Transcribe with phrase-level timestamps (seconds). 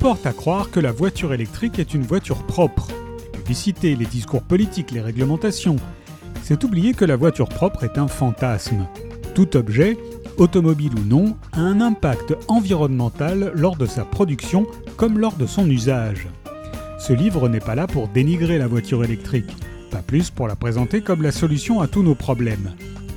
[0.00, 2.88] porte à croire que la voiture électrique est une voiture propre.
[3.22, 5.76] Les publicités, les discours politiques, les réglementations.
[6.42, 8.86] C'est oublier que la voiture propre est un fantasme.
[9.34, 9.98] Tout objet,
[10.38, 14.66] automobile ou non, a un impact environnemental lors de sa production
[14.96, 16.28] comme lors de son usage.
[16.98, 19.50] Ce livre n'est pas là pour dénigrer la voiture électrique,
[19.90, 22.74] pas plus pour la présenter comme la solution à tous nos problèmes.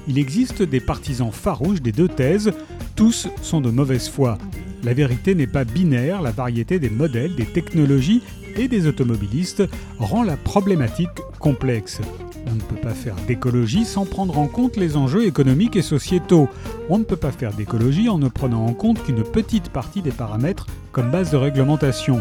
[0.07, 2.52] Il existe des partisans farouches des deux thèses,
[2.95, 4.37] tous sont de mauvaise foi.
[4.83, 8.21] La vérité n'est pas binaire, la variété des modèles, des technologies
[8.57, 9.64] et des automobilistes
[9.97, 11.09] rend la problématique
[11.39, 12.01] complexe.
[12.47, 16.50] On ne peut pas faire d'écologie sans prendre en compte les enjeux économiques et sociétaux.
[16.89, 20.11] On ne peut pas faire d'écologie en ne prenant en compte qu'une petite partie des
[20.11, 22.20] paramètres comme base de réglementation.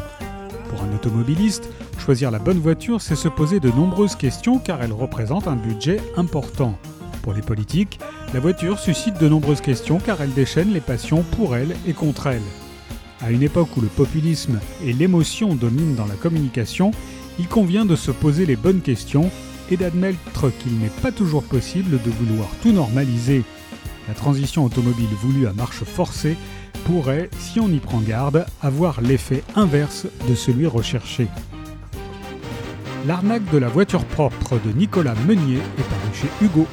[0.69, 1.69] Pour un automobiliste,
[1.99, 6.01] choisir la bonne voiture, c'est se poser de nombreuses questions car elle représente un budget
[6.16, 6.79] important.
[7.23, 7.99] Pour les politiques,
[8.33, 12.29] la voiture suscite de nombreuses questions car elle déchaîne les passions pour elle et contre
[12.29, 12.43] elle.
[13.21, 16.93] À une époque où le populisme et l'émotion dominent dans la communication,
[17.39, 19.30] il convient de se poser les bonnes questions
[19.71, 23.45] et d'admettre qu'il n'est pas toujours possible de vouloir tout normaliser.
[24.09, 26.37] La transition automobile voulue à marche forcée
[26.87, 31.29] pourrait, si on y prend garde, avoir l'effet inverse de celui recherché.
[33.07, 36.67] L'arnaque de la voiture propre de Nicolas Meunier est paru chez Hugo